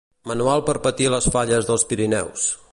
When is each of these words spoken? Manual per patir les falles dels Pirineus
Manual 0.29 0.63
per 0.69 0.75
patir 0.87 1.11
les 1.17 1.29
falles 1.37 1.71
dels 1.71 1.87
Pirineus 1.93 2.51